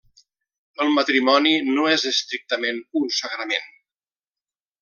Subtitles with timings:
[0.85, 3.73] El matrimoni no és estrictament un sagrament.